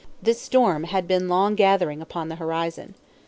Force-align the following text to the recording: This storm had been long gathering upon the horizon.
This 0.19 0.41
storm 0.41 0.85
had 0.85 1.07
been 1.07 1.29
long 1.29 1.53
gathering 1.53 2.01
upon 2.01 2.27
the 2.29 2.37
horizon. 2.37 2.95